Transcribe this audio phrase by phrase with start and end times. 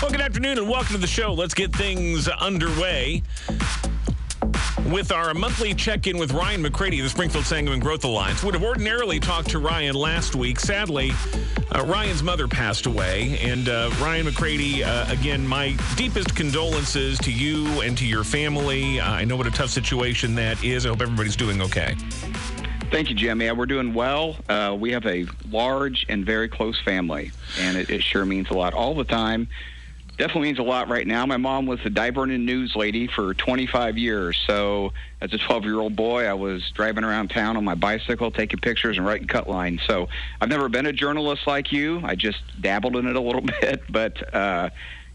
[0.00, 1.34] Well, good afternoon and welcome to the show.
[1.34, 3.22] Let's get things underway
[4.86, 8.42] with our monthly check-in with Ryan McCrady, of the Springfield Sangamon Growth Alliance.
[8.42, 10.58] Would have ordinarily talked to Ryan last week.
[10.58, 11.12] Sadly,
[11.74, 17.30] uh, Ryan's mother passed away, and uh, Ryan McCrady, uh, again, my deepest condolences to
[17.30, 19.02] you and to your family.
[19.02, 20.86] I know what a tough situation that is.
[20.86, 21.94] I hope everybody's doing okay.
[22.90, 23.42] Thank you, Jim.
[23.42, 24.36] Yeah, we're doing well.
[24.48, 28.54] Uh, we have a large and very close family, and it, it sure means a
[28.54, 29.46] lot all the time
[30.20, 31.24] definitely means a lot right now.
[31.24, 34.38] My mom was the Divernon news lady for 25 years.
[34.46, 38.30] So as a 12 year old boy, I was driving around town on my bicycle,
[38.30, 39.80] taking pictures and writing cut lines.
[39.86, 40.08] So
[40.38, 42.02] I've never been a journalist like you.
[42.04, 44.68] I just dabbled in it a little bit, but uh,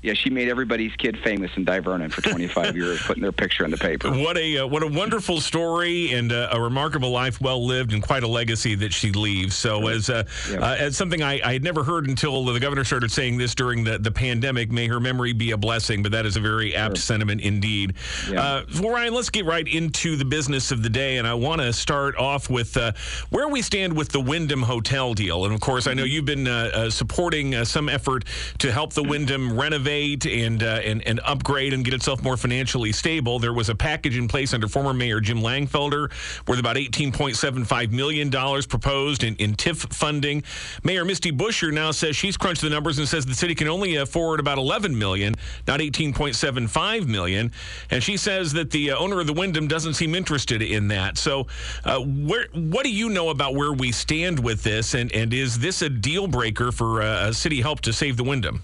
[0.06, 3.72] yeah, she made everybody's kid famous in Divernon for 25 years, putting their picture in
[3.72, 4.12] the paper.
[4.12, 8.04] What a uh, what a wonderful story and uh, a remarkable life, well lived, and
[8.04, 9.56] quite a legacy that she leaves.
[9.56, 10.60] So, as uh, yeah.
[10.60, 13.84] Uh, as something I, I, had never heard until the governor started saying this during
[13.84, 16.04] the, the pandemic, may her memory be a blessing.
[16.04, 17.02] But that is a very apt sure.
[17.02, 17.96] sentiment indeed.
[18.30, 18.44] Yeah.
[18.44, 21.62] Uh, well, Ryan, let's get right into the business of the day, and I want
[21.62, 22.92] to start off with uh,
[23.32, 25.46] where we stand with the Wyndham Hotel deal.
[25.46, 28.26] And of course, I know you've been supporting some effort
[28.60, 29.95] to help the Wyndham renovate
[30.26, 33.40] and, uh, and and upgrade and get itself more financially stable.
[33.40, 36.12] There was a package in place under former Mayor Jim Langfelder
[36.48, 40.44] worth about $18.75 million proposed in, in TIF funding.
[40.84, 43.96] Mayor Misty Buscher now says she's crunched the numbers and says the city can only
[43.96, 45.36] afford about 11 million,
[45.68, 47.52] not 18.75 million.
[47.90, 51.18] And she says that the uh, owner of the Wyndham doesn't seem interested in that.
[51.18, 51.48] So,
[51.84, 55.60] uh, where what do you know about where we stand with this, and and is
[55.60, 58.62] this a deal breaker for uh, city help to save the Wyndham?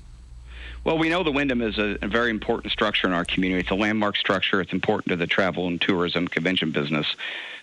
[0.83, 3.61] Well, we know the Wyndham is a, a, very important structure in our community.
[3.61, 4.61] It's a landmark structure.
[4.61, 7.05] It's important to the travel and tourism convention business.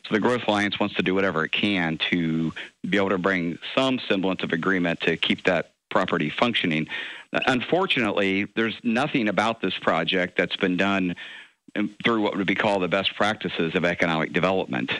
[0.06, 2.52] So the Growth Alliance wants to do whatever it can to
[2.88, 6.86] be able to bring some semblance of agreement to keep that property functioning.
[7.32, 11.16] Unfortunately, there's nothing about this project that's been done
[12.04, 14.92] through what would be called the best practices of economic development.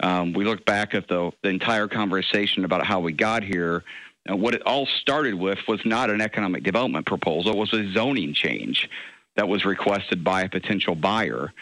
[0.00, 3.84] Um, we look back at the, the entire conversation about how we got here
[4.28, 7.90] and what it all started with was not an economic development proposal, it was a
[7.92, 8.88] zoning change
[9.36, 11.52] that was requested by a potential buyer.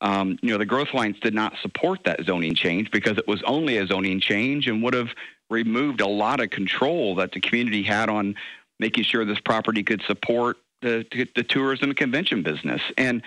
[0.00, 3.42] Um, you know, the Growth Alliance did not support that zoning change because it was
[3.44, 5.08] only a zoning change and would have
[5.48, 8.34] removed a lot of control that the community had on
[8.78, 12.82] making sure this property could support the, the tourism and convention business.
[12.98, 13.22] And,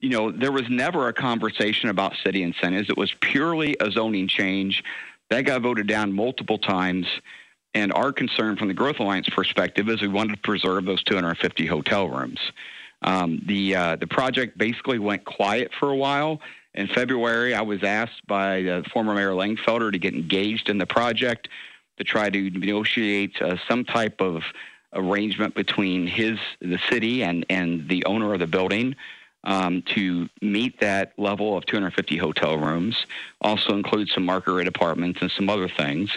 [0.00, 2.90] you know, there was never a conversation about city incentives.
[2.90, 4.84] It was purely a zoning change.
[5.30, 7.06] That got voted down multiple times.
[7.74, 11.66] And our concern from the Growth Alliance perspective is we wanted to preserve those 250
[11.66, 12.38] hotel rooms.
[13.02, 16.40] Um, the uh, the project basically went quiet for a while.
[16.74, 21.48] In February, I was asked by former Mayor Langfelder to get engaged in the project
[21.98, 24.42] to try to negotiate uh, some type of
[24.92, 28.94] arrangement between his the city and and the owner of the building
[29.44, 33.06] um, to meet that level of 250 hotel rooms.
[33.40, 36.10] Also include some market rate apartments and some other things.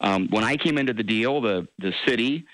[0.00, 2.44] Um, when I came into the deal, the the city,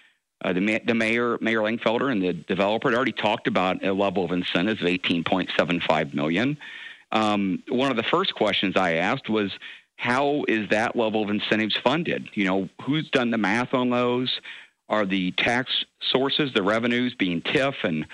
[0.45, 4.25] uh, the, the mayor, Mayor Langfelder, and the developer had already talked about a level
[4.25, 6.59] of incentives of 18.75 million.
[7.11, 9.51] Um, one of the first questions I asked was,
[9.97, 12.29] how is that level of incentives funded?
[12.35, 14.41] You know, who's done the math on those?
[14.89, 18.07] Are the tax sources, the revenues being TIF and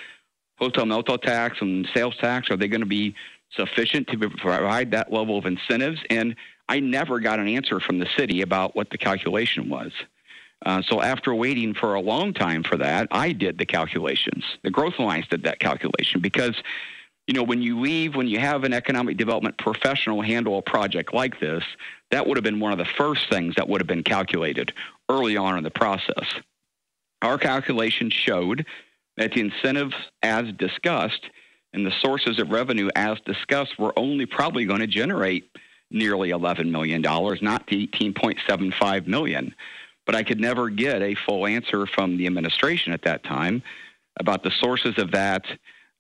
[0.57, 3.15] hotel motel tax and sales tax, are they going to be
[3.51, 6.01] sufficient to provide that level of incentives?
[6.11, 6.37] And
[6.69, 9.93] I never got an answer from the city about what the calculation was.
[10.65, 14.45] Uh, so after waiting for a long time for that, I did the calculations.
[14.63, 16.55] The Growth Alliance did that calculation because,
[17.27, 21.13] you know, when you leave, when you have an economic development professional handle a project
[21.13, 21.63] like this,
[22.11, 24.73] that would have been one of the first things that would have been calculated
[25.11, 26.27] early on in the process.
[27.21, 28.65] Our calculation showed
[29.17, 31.25] that the incentives as discussed
[31.73, 35.51] and the sources of revenue as discussed were only probably going to generate
[35.91, 39.55] nearly $11 million, not the 18.75 million.
[40.07, 43.63] But I could never get a full answer from the administration at that time
[44.21, 45.45] about the sources of that.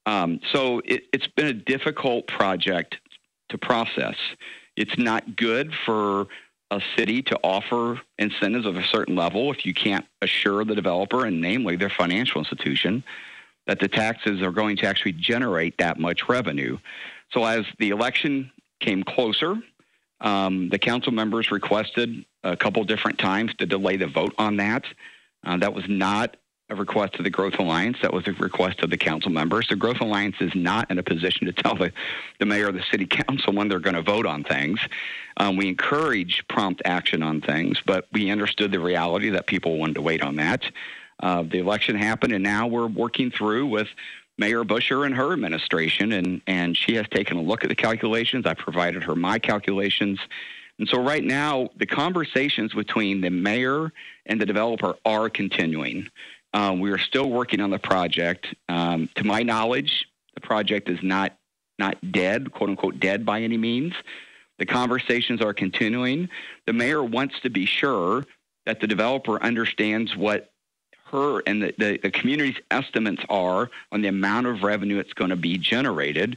[0.06, 2.96] Um, so it, it's been a difficult project
[3.49, 4.17] to process.
[4.76, 6.26] It's not good for
[6.74, 11.24] a city to offer incentives of a certain level if you can't assure the developer,
[11.24, 13.04] and namely their financial institution,
[13.66, 16.76] that the taxes are going to actually generate that much revenue.
[17.32, 18.50] So as the election
[18.80, 19.56] came closer,
[20.20, 24.84] um, the council members requested a couple different times to delay the vote on that.
[25.44, 26.36] Uh, that was not
[26.70, 27.99] a request of the Growth Alliance.
[28.00, 29.69] That was a request of the council members.
[29.69, 31.93] The Growth Alliance is not in a position to tell the,
[32.38, 34.81] the mayor or the city council when they're going to vote on things.
[35.37, 39.96] Um, we encourage prompt action on things, but we understood the reality that people wanted
[39.96, 40.62] to wait on that.
[41.20, 43.88] Uh, the election happened, and now we're working through with
[44.38, 48.46] Mayor Buscher and her administration, and, and she has taken a look at the calculations.
[48.46, 50.19] I provided her my calculations.
[50.78, 53.93] And so right now, the conversations between the mayor
[54.26, 56.08] and the developer are continuing.
[56.54, 58.46] Um, we are still working on the project.
[58.68, 61.36] Um, to my knowledge, the project is not
[61.78, 63.92] not dead, quote unquote, dead by any means.
[64.58, 66.28] The conversations are continuing.
[66.66, 68.24] The mayor wants to be sure
[68.66, 70.52] that the developer understands what
[71.10, 75.30] her and the, the, the community's estimates are on the amount of revenue it's going
[75.30, 76.36] to be generated.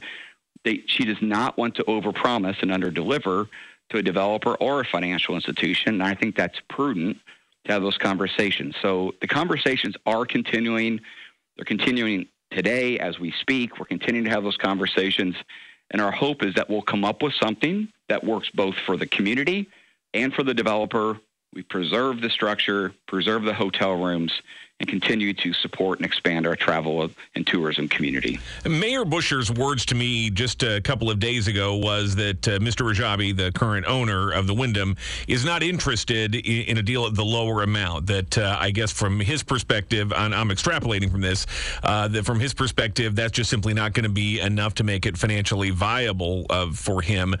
[0.64, 3.48] They, she does not want to overpromise and underdeliver
[3.90, 5.94] to a developer or a financial institution.
[5.94, 7.18] And I think that's prudent
[7.64, 8.74] to have those conversations.
[8.80, 11.00] So the conversations are continuing.
[11.56, 13.78] They're continuing today as we speak.
[13.78, 15.36] We're continuing to have those conversations.
[15.90, 19.06] And our hope is that we'll come up with something that works both for the
[19.06, 19.68] community
[20.14, 21.18] and for the developer.
[21.54, 24.32] We preserve the structure, preserve the hotel rooms,
[24.80, 28.38] and continue to support and expand our travel and tourism community.
[28.64, 32.86] Mayor Buscher's words to me just a couple of days ago was that uh, Mr.
[32.86, 34.96] Rajabi, the current owner of the Wyndham,
[35.26, 38.06] is not interested in, in a deal at the lower amount.
[38.06, 41.46] That uh, I guess from his perspective, I'm, I'm extrapolating from this,
[41.82, 45.06] uh, that from his perspective, that's just simply not going to be enough to make
[45.06, 47.34] it financially viable uh, for him.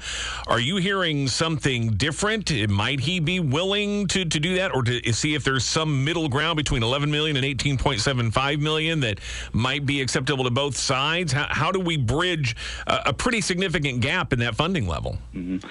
[0.48, 2.50] Are you hearing something different?
[2.68, 6.28] Might he be willing to, to do that, or to see if there's some middle
[6.28, 7.27] ground between 11 million?
[7.32, 9.20] Million and 18.75 million that
[9.52, 11.32] might be acceptable to both sides?
[11.32, 15.18] How, how do we bridge a, a, pretty significant gap in that funding level?
[15.34, 15.66] Mm-hmm.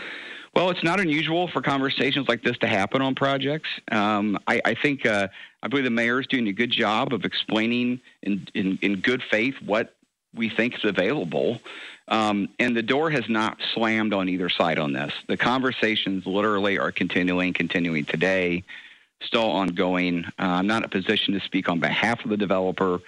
[0.55, 3.69] Well, it's not unusual for conversations like this to happen on projects.
[3.91, 5.27] Um, I, I, think uh,
[5.61, 9.21] I believe the mayor is doing a good job of explaining in, in, in good
[9.29, 9.93] faith what
[10.33, 11.61] we think is available.
[12.07, 15.13] Um, and the door has not slammed on either side on this.
[15.27, 18.63] The conversations literally are continuing, continuing today
[19.21, 20.25] still ongoing.
[20.39, 22.99] Uh, I'm not in a position to speak on behalf of the developer,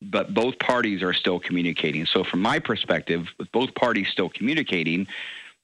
[0.00, 2.06] but both parties are still communicating.
[2.06, 5.06] So, from my perspective, with both parties still communicating,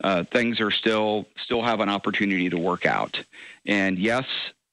[0.03, 3.19] uh, things are still still have an opportunity to work out.
[3.67, 4.25] And yes,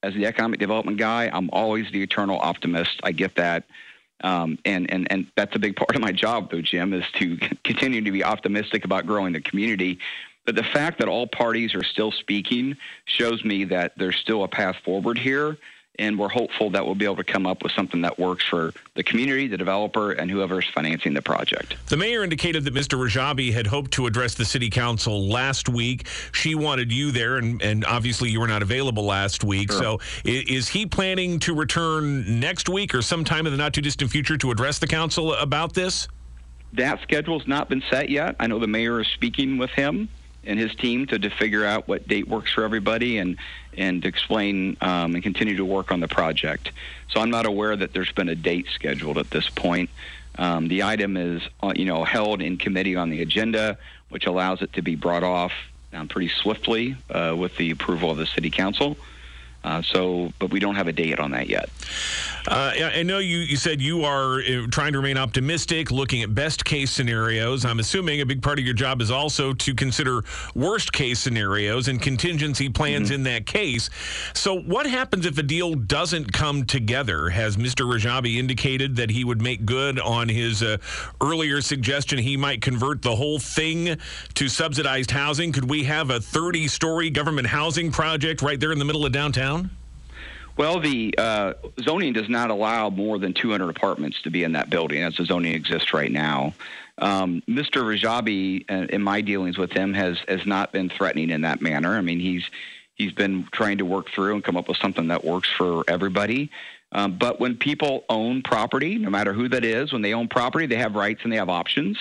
[0.02, 3.00] as the economic development guy, I'm always the eternal optimist.
[3.02, 3.64] I get that.
[4.24, 7.36] Um, and, and, and that's a big part of my job, though, Jim, is to
[7.64, 9.98] continue to be optimistic about growing the community
[10.44, 14.48] but the fact that all parties are still speaking shows me that there's still a
[14.48, 15.56] path forward here.
[15.98, 18.72] And we're hopeful that we'll be able to come up with something that works for
[18.94, 21.76] the community, the developer, and whoever's financing the project.
[21.90, 22.98] The mayor indicated that Mr.
[22.98, 26.06] Rajabi had hoped to address the city council last week.
[26.32, 29.70] She wanted you there, and, and obviously you were not available last week.
[29.70, 29.82] Sure.
[29.82, 34.10] So is he planning to return next week or sometime in the not too distant
[34.10, 36.08] future to address the council about this?
[36.72, 38.34] That schedule's not been set yet.
[38.40, 40.08] I know the mayor is speaking with him
[40.44, 43.36] and his team to, to figure out what date works for everybody and
[43.76, 46.72] and explain um, and continue to work on the project.
[47.10, 49.90] So I'm not aware that there's been a date scheduled at this point.
[50.38, 53.78] Um, the item is uh, you know held in committee on the agenda,
[54.08, 55.52] which allows it to be brought off
[55.92, 58.96] um, pretty swiftly uh, with the approval of the city council.
[59.64, 61.68] Uh, so, but we don't have a date on that yet.
[62.48, 66.34] Uh, I know you, you said you are uh, trying to remain optimistic, looking at
[66.34, 67.64] best case scenarios.
[67.64, 70.24] I'm assuming a big part of your job is also to consider
[70.56, 73.14] worst case scenarios and contingency plans mm-hmm.
[73.14, 73.90] in that case.
[74.34, 77.28] So, what happens if a deal doesn't come together?
[77.28, 77.88] Has Mr.
[77.88, 80.78] Rajabi indicated that he would make good on his uh,
[81.20, 83.96] earlier suggestion he might convert the whole thing
[84.34, 85.52] to subsidized housing?
[85.52, 89.12] Could we have a 30 story government housing project right there in the middle of
[89.12, 89.51] downtown?
[90.56, 94.68] Well, the uh, zoning does not allow more than 200 apartments to be in that
[94.68, 96.52] building as the zoning exists right now.
[96.98, 97.82] Um, Mr.
[97.82, 101.96] Rajabi, uh, in my dealings with him, has has not been threatening in that manner.
[101.96, 102.44] I mean, he's
[102.94, 106.50] he's been trying to work through and come up with something that works for everybody.
[106.92, 110.66] Um, but when people own property, no matter who that is, when they own property,
[110.66, 111.96] they have rights and they have options.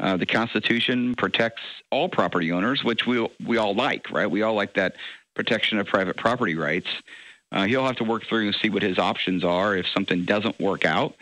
[0.00, 4.28] Uh, the Constitution protects all property owners, which we we all like, right?
[4.28, 4.96] We all like that
[5.34, 6.88] protection of private property rights.
[7.52, 9.76] Uh, he'll have to work through and see what his options are.
[9.76, 11.14] If something doesn't work out,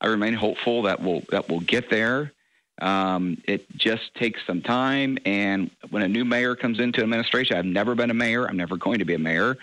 [0.00, 2.32] I remain hopeful that we'll that we'll get there.
[2.80, 7.64] Um, it just takes some time, and when a new mayor comes into administration, I've
[7.64, 8.46] never been a mayor.
[8.46, 9.56] I'm never going to be a mayor,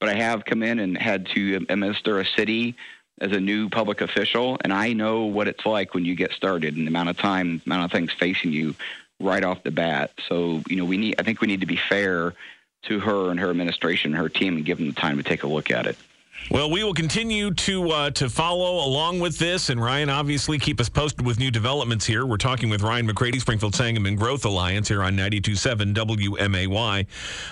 [0.00, 2.76] but I have come in and had to administer a city
[3.20, 6.76] as a new public official, and I know what it's like when you get started
[6.76, 8.74] and the amount of time, amount of things facing you
[9.18, 10.12] right off the bat.
[10.28, 11.16] So, you know, we need.
[11.18, 12.34] I think we need to be fair
[12.88, 15.42] to her and her administration and her team and give them the time to take
[15.42, 15.96] a look at it.
[16.50, 20.80] Well, we will continue to uh, to follow along with this, and Ryan, obviously, keep
[20.80, 22.24] us posted with new developments here.
[22.24, 27.06] We're talking with Ryan McCrady, Springfield Sangamon Growth Alliance, here on 92.7 WMAY.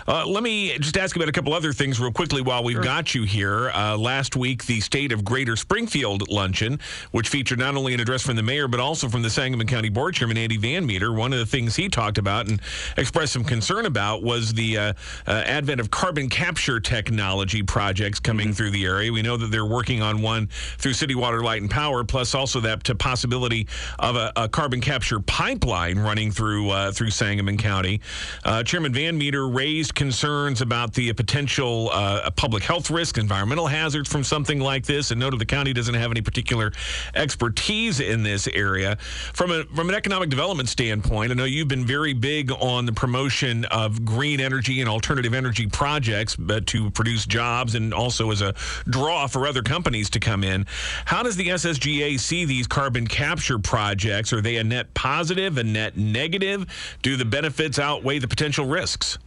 [0.08, 2.82] Uh, let me just ask about a couple other things real quickly while we've sure.
[2.82, 3.68] got you here.
[3.70, 8.22] Uh, last week, the State of Greater Springfield luncheon, which featured not only an address
[8.22, 11.12] from the mayor but also from the Sangamon County Board Chairman Andy Van Meter.
[11.12, 12.62] One of the things he talked about and
[12.96, 14.92] expressed some concern about was the uh,
[15.26, 18.54] uh, advent of carbon capture technology projects coming mm-hmm.
[18.54, 19.12] through the area.
[19.12, 22.60] We know that they're working on one through City Water, Light, and Power, plus also
[22.60, 23.66] that to possibility
[23.98, 28.00] of a, a carbon capture pipeline running through uh, through Sangamon County.
[28.44, 34.08] Uh, Chairman Van Meter raised concerns about the potential uh, public health risk, environmental hazards
[34.08, 36.72] from something like this, and noted the county doesn't have any particular
[37.14, 38.96] expertise in this area.
[39.32, 42.92] From a from an economic development standpoint, I know you've been very big on the
[42.92, 48.42] promotion of green energy and alternative energy projects, but to produce jobs and also as
[48.42, 48.54] a
[48.88, 50.66] draw for other companies to come in.
[51.04, 54.32] How does the SSGA see these carbon capture projects?
[54.32, 56.66] Are they a net positive, a net negative?
[57.02, 59.18] Do the benefits outweigh the potential risks?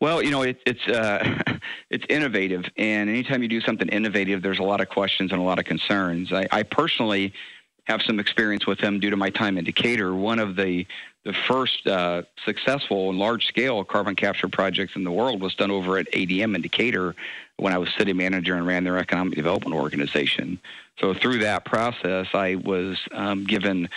[0.00, 1.58] Well, you know, it, it's uh,
[1.90, 5.44] it's innovative, and anytime you do something innovative, there's a lot of questions and a
[5.44, 6.32] lot of concerns.
[6.32, 7.32] I, I personally
[7.88, 10.14] have some experience with them due to my time in Decatur.
[10.14, 10.86] One of the
[11.24, 15.70] the first uh, successful and large scale carbon capture projects in the world was done
[15.70, 17.14] over at ADM in Decatur
[17.56, 20.58] when I was city manager and ran their economic development organization.
[21.00, 23.90] So through that process, I was um, given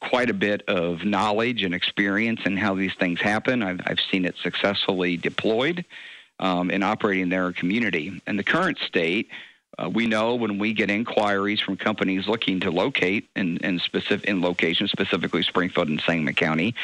[0.00, 3.62] quite a bit of knowledge and experience in how these things happen.
[3.62, 5.84] I've, I've seen it successfully deployed
[6.38, 8.22] um, in operating their community.
[8.26, 9.28] And the current state,
[9.78, 14.28] uh, we know when we get inquiries from companies looking to locate in, in, specific,
[14.28, 16.74] in locations, specifically Springfield and Sangamon County,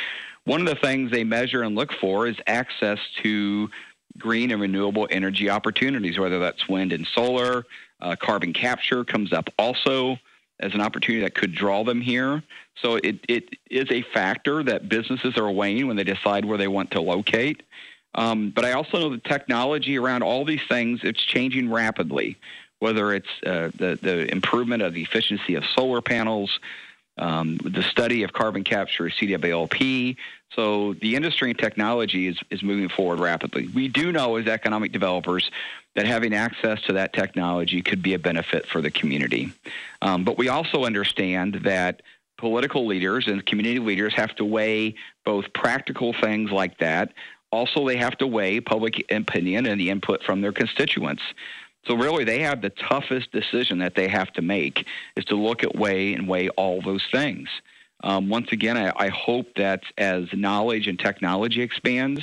[0.45, 3.69] one of the things they measure and look for is access to
[4.16, 7.66] green and renewable energy opportunities, whether that's wind and solar.
[8.00, 10.19] Uh, carbon capture comes up also
[10.61, 12.43] as an opportunity that could draw them here.
[12.81, 16.69] So it, it is a factor that businesses are weighing when they decide where they
[16.69, 17.62] want to locate.
[18.14, 22.38] Um, but I also know the technology around all these things, it's changing rapidly,
[22.78, 26.59] whether it's uh, the, the improvement of the efficiency of solar panels,
[27.18, 30.16] um, the study of carbon capture, CWLP.
[30.54, 33.68] So the industry and technology is, is moving forward rapidly.
[33.75, 35.50] We do know as economic developers
[35.95, 39.52] that having access to that technology could be a benefit for the community.
[40.02, 42.02] Um, but we also understand that
[42.37, 47.12] political leaders and community leaders have to weigh both practical things like that.
[47.50, 51.23] Also, they have to weigh public opinion and the input from their constituents.
[51.87, 55.62] So really, they have the toughest decision that they have to make is to look
[55.62, 57.49] at weigh and weigh all those things.
[58.02, 62.23] Um, once again, I, I hope that as knowledge and technology expands,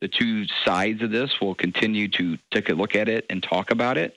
[0.00, 3.70] the two sides of this will continue to take a look at it and talk
[3.70, 4.16] about it.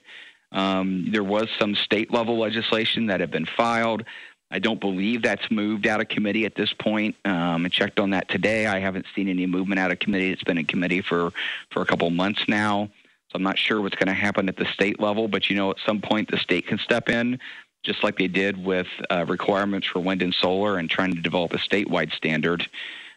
[0.52, 4.04] Um, there was some state level legislation that had been filed.
[4.50, 7.16] I don't believe that's moved out of committee at this point.
[7.24, 8.66] Um, I checked on that today.
[8.66, 10.30] I haven't seen any movement out of committee.
[10.30, 11.32] It's been in committee for,
[11.70, 12.88] for a couple months now.
[13.34, 15.76] I'm not sure what's going to happen at the state level, but you know, at
[15.84, 17.38] some point the state can step in,
[17.82, 21.52] just like they did with uh, requirements for wind and solar and trying to develop
[21.52, 22.66] a statewide standard.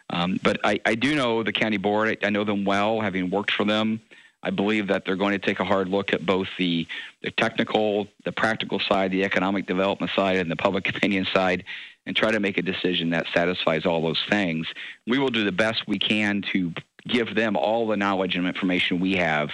[0.10, 2.18] Um, but I, I, do know the county board.
[2.24, 4.00] I, I, know them well, having worked for them.
[4.42, 6.88] I believe that they're going to take a hard look at both the,
[7.22, 11.66] the technical, the practical side, the economic development side, and the public opinion side,
[12.06, 14.68] and try to make a decision that satisfies all those things.
[15.06, 16.74] We will do the best we can to
[17.06, 19.50] give them all the knowledge and information we have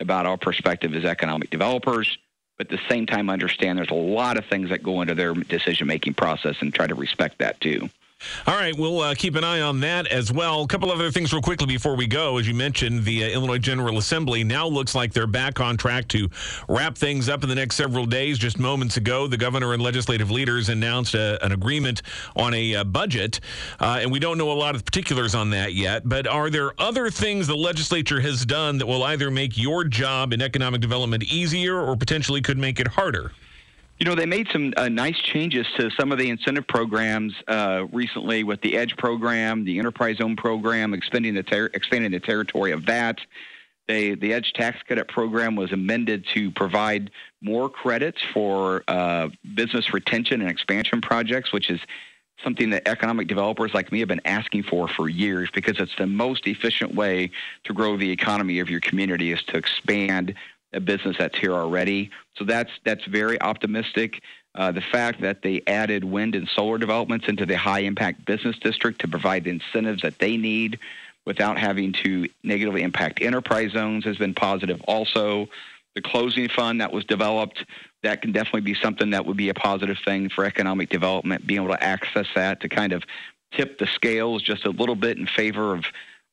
[0.00, 2.18] about our perspective as economic developers,
[2.58, 5.34] but at the same time understand there's a lot of things that go into their
[5.34, 7.88] decision making process and try to respect that too.
[8.46, 10.62] All right, we'll uh, keep an eye on that as well.
[10.62, 12.38] A couple other things, real quickly, before we go.
[12.38, 16.08] As you mentioned, the uh, Illinois General Assembly now looks like they're back on track
[16.08, 16.28] to
[16.68, 18.38] wrap things up in the next several days.
[18.38, 22.02] Just moments ago, the governor and legislative leaders announced a, uh, an agreement
[22.36, 23.40] on a uh, budget,
[23.78, 26.08] uh, and we don't know a lot of particulars on that yet.
[26.08, 30.32] But are there other things the legislature has done that will either make your job
[30.32, 33.32] in economic development easier or potentially could make it harder?
[34.00, 37.84] You know, they made some uh, nice changes to some of the incentive programs uh,
[37.92, 42.72] recently with the EDGE program, the Enterprise Zone program, expanding the, ter- expanding the territory
[42.72, 43.18] of that.
[43.88, 47.10] They, the EDGE tax credit program was amended to provide
[47.42, 51.80] more credits for uh, business retention and expansion projects, which is
[52.42, 56.06] something that economic developers like me have been asking for for years because it's the
[56.06, 57.30] most efficient way
[57.64, 60.34] to grow the economy of your community is to expand
[60.72, 62.10] a business that's here already.
[62.36, 64.22] So that's that's very optimistic.
[64.54, 68.58] Uh, the fact that they added wind and solar developments into the high impact business
[68.58, 70.78] district to provide the incentives that they need
[71.24, 75.48] without having to negatively impact enterprise zones has been positive also.
[75.94, 77.64] The closing fund that was developed.
[78.02, 81.62] That can definitely be something that would be a positive thing for economic development, being
[81.62, 83.02] able to access that to kind of
[83.52, 85.84] tip the scales just a little bit in favor of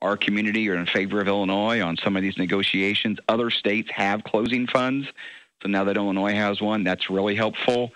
[0.01, 3.19] our community are in favor of Illinois on some of these negotiations.
[3.27, 5.07] Other states have closing funds.
[5.61, 7.91] So now that Illinois has one, that's really helpful.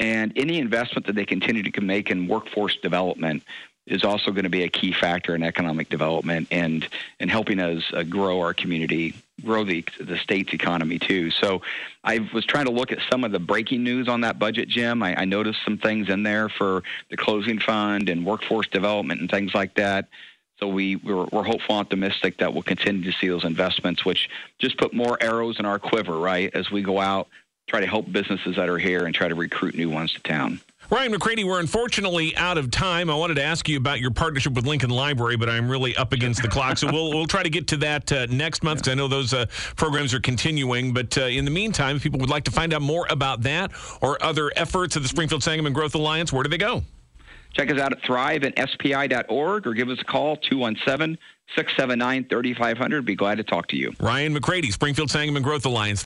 [0.00, 3.44] And any investment that they continue to make in workforce development
[3.86, 6.88] is also going to be a key factor in economic development and
[7.20, 11.30] and helping us uh, grow our community, grow the the state's economy too.
[11.30, 11.60] So,
[12.02, 15.02] I was trying to look at some of the breaking news on that budget, Jim.
[15.02, 19.30] I, I noticed some things in there for the closing fund and workforce development and
[19.30, 20.08] things like that.
[20.60, 24.78] So we we're, we're hopeful, optimistic that we'll continue to see those investments, which just
[24.78, 27.28] put more arrows in our quiver, right, as we go out,
[27.66, 30.60] try to help businesses that are here and try to recruit new ones to town.
[30.90, 33.08] Ryan McCrady, we're unfortunately out of time.
[33.08, 36.12] I wanted to ask you about your partnership with Lincoln Library, but I'm really up
[36.12, 38.92] against the clock, so we'll we'll try to get to that uh, next month because
[38.92, 39.46] I know those uh,
[39.76, 40.92] programs are continuing.
[40.92, 43.72] But uh, in the meantime, if people would like to find out more about that
[44.02, 46.82] or other efforts of the Springfield Sangamon Growth Alliance, where do they go?
[47.54, 51.18] Check us out at thrive.spi.org or give us a call 217
[51.56, 53.04] 679 3500.
[53.04, 53.92] Be glad to talk to you.
[54.00, 56.02] Ryan McCrady, Springfield Sangamon Growth Alliance.